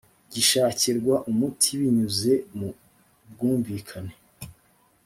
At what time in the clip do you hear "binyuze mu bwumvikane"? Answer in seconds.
1.79-4.13